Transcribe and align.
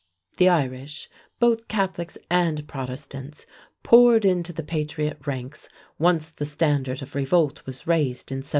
The 0.37 0.49
Irish, 0.49 1.11
both 1.39 1.67
Catholics 1.67 2.17
and 2.27 2.67
Protestants, 2.67 3.45
poured 3.83 4.25
into 4.25 4.51
the 4.51 4.63
patriot 4.63 5.27
ranks 5.27 5.69
once 5.99 6.29
the 6.31 6.43
standard 6.43 7.03
of 7.03 7.13
revolt 7.13 7.63
was 7.67 7.85
raised 7.85 8.31
in 8.31 8.37
1775. 8.37 8.49